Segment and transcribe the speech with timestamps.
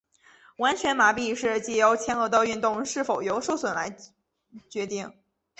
[0.57, 3.95] 完全麻痹是藉由前额的运动是否有受损来
[4.67, 5.13] 决定。